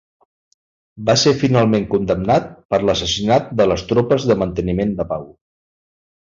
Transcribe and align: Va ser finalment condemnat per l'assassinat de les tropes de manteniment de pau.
Va 1.09 1.15
ser 1.23 1.33
finalment 1.41 1.85
condemnat 1.91 2.47
per 2.73 2.79
l'assassinat 2.91 3.53
de 3.61 3.69
les 3.73 3.85
tropes 3.93 4.27
de 4.33 4.39
manteniment 4.41 4.97
de 5.03 5.07
pau. 5.13 5.29